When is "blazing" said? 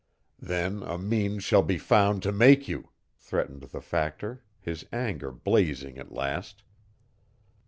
5.31-5.99